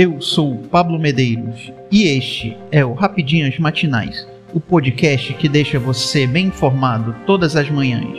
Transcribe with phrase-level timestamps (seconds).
[0.00, 6.24] Eu sou Pablo Medeiros e este é o Rapidinhas Matinais, o podcast que deixa você
[6.24, 8.16] bem informado todas as manhãs.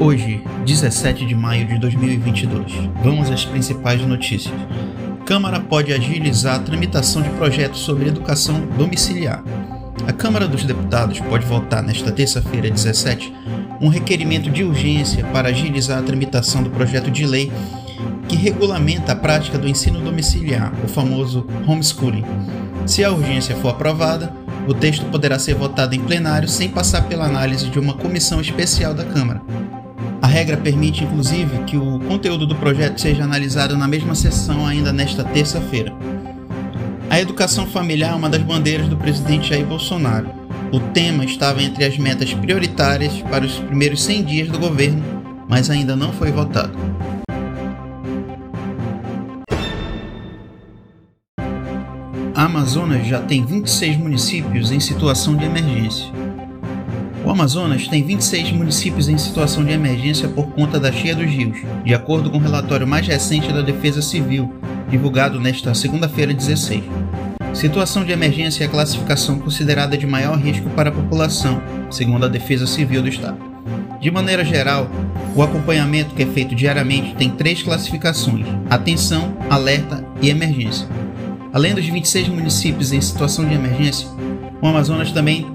[0.00, 4.52] Hoje, 17 de maio de 2022, vamos às principais notícias.
[5.30, 9.44] Câmara pode agilizar a tramitação de projetos sobre educação domiciliar.
[10.04, 13.32] A Câmara dos Deputados pode votar nesta terça-feira, 17,
[13.80, 17.52] um requerimento de urgência para agilizar a tramitação do projeto de lei
[18.28, 22.24] que regulamenta a prática do ensino domiciliar, o famoso homeschooling.
[22.84, 24.32] Se a urgência for aprovada,
[24.66, 28.92] o texto poderá ser votado em plenário sem passar pela análise de uma comissão especial
[28.94, 29.40] da Câmara
[30.30, 35.24] regra permite, inclusive, que o conteúdo do projeto seja analisado na mesma sessão ainda nesta
[35.24, 35.92] terça-feira.
[37.10, 40.28] A educação familiar é uma das bandeiras do presidente Jair Bolsonaro.
[40.72, 45.02] O tema estava entre as metas prioritárias para os primeiros 100 dias do governo,
[45.48, 46.78] mas ainda não foi votado.
[52.32, 56.06] A Amazonas já tem 26 municípios em situação de emergência.
[57.30, 61.58] O Amazonas tem 26 municípios em situação de emergência por conta da cheia dos rios,
[61.84, 64.52] de acordo com o relatório mais recente da Defesa Civil,
[64.88, 66.82] divulgado nesta segunda-feira 16.
[67.54, 72.28] Situação de emergência é a classificação considerada de maior risco para a população, segundo a
[72.28, 73.38] Defesa Civil do Estado.
[74.00, 74.90] De maneira geral,
[75.36, 80.88] o acompanhamento que é feito diariamente tem três classificações: atenção, alerta e emergência.
[81.52, 84.08] Além dos 26 municípios em situação de emergência,
[84.60, 85.46] o Amazonas também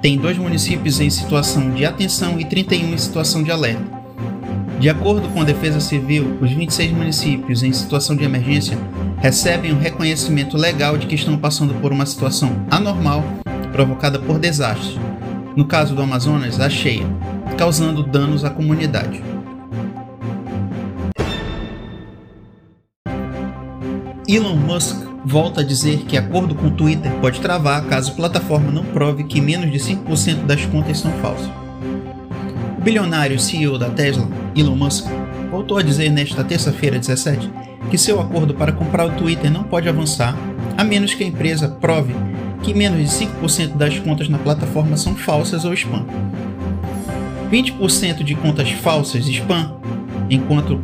[0.00, 4.00] tem dois municípios em situação de atenção e 31 em situação de alerta.
[4.78, 8.78] De acordo com a Defesa Civil, os 26 municípios em situação de emergência
[9.18, 13.22] recebem o um reconhecimento legal de que estão passando por uma situação anormal
[13.72, 14.98] provocada por desastres,
[15.54, 17.06] no caso do Amazonas, a cheia,
[17.58, 19.22] causando danos à comunidade.
[24.26, 28.70] Elon Musk volta a dizer que acordo com o Twitter pode travar caso a plataforma
[28.70, 31.50] não prove que menos de 5% das contas são falsas.
[32.78, 34.26] O bilionário CEO da Tesla,
[34.56, 35.06] Elon Musk,
[35.50, 37.50] voltou a dizer nesta terça-feira 17
[37.90, 40.34] que seu acordo para comprar o Twitter não pode avançar
[40.76, 42.14] a menos que a empresa prove
[42.62, 46.06] que menos de 5% das contas na plataforma são falsas ou spam.
[47.50, 49.76] 20% de contas falsas spam,
[50.28, 50.80] enquanto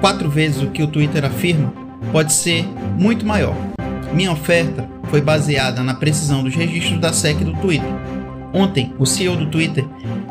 [0.00, 1.72] quatro vezes o que o Twitter afirma,
[2.12, 2.66] pode ser
[2.98, 3.54] muito maior.
[4.12, 7.88] Minha oferta foi baseada na precisão dos registros da SEC do Twitter.
[8.52, 9.84] Ontem, o CEO do Twitter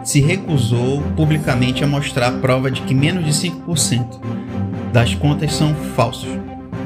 [0.04, 4.20] se recusou publicamente a mostrar a prova de que menos de 5%
[4.92, 6.30] das contas são falsos.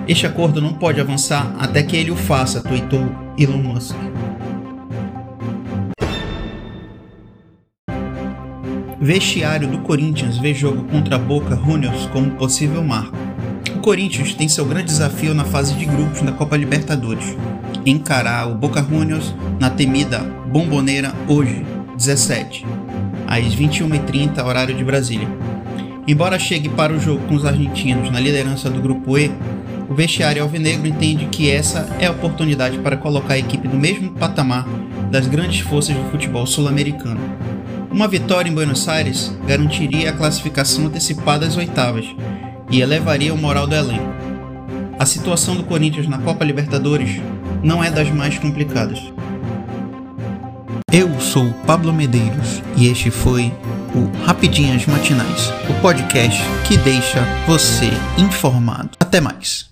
[0.07, 3.03] Este acordo não pode avançar até que ele o faça, tweetou
[3.37, 3.95] Elon Musk.
[8.99, 13.17] Vestiário do Corinthians vê jogo contra Boca Juniors como possível marco.
[13.79, 17.35] Corinthians tem seu grande desafio na fase de grupos da Copa Libertadores.
[17.85, 21.65] Encarar o Boca Juniors na temida Bomboneira hoje,
[21.95, 22.65] 17,
[23.27, 25.27] às 21h30, horário de Brasília.
[26.07, 29.31] Embora chegue para o jogo com os argentinos na liderança do grupo E,
[29.89, 34.11] o vestiário alvinegro entende que essa é a oportunidade para colocar a equipe no mesmo
[34.11, 34.67] patamar
[35.11, 37.19] das grandes forças do futebol sul-americano.
[37.91, 42.05] Uma vitória em Buenos Aires garantiria a classificação antecipada às oitavas,
[42.71, 44.13] e elevaria o moral do elenco.
[44.97, 47.19] A situação do Corinthians na Copa Libertadores
[47.63, 48.99] não é das mais complicadas.
[50.91, 53.51] Eu sou Pablo Medeiros e este foi
[53.95, 58.91] o Rapidinhas Matinais, o podcast que deixa você informado.
[58.99, 59.70] Até mais.